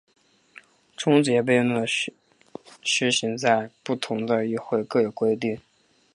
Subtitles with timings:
[0.97, 1.87] 终结辩论的
[2.81, 5.61] 施行在不同的议会各有规定。